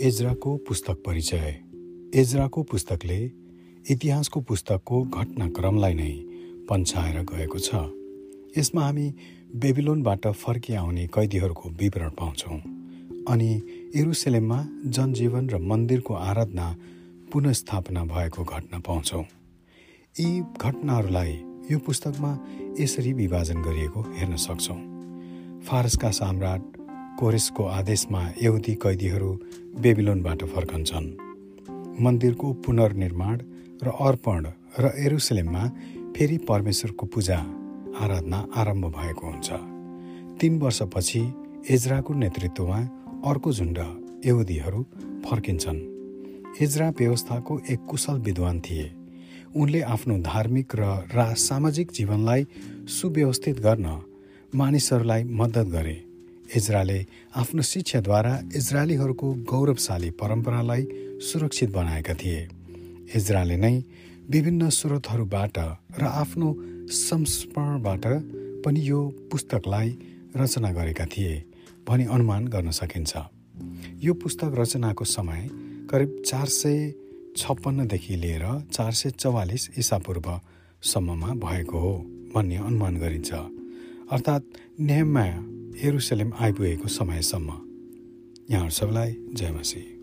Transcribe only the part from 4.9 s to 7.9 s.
घटनाक्रमलाई नै पन्छाएर गएको छ।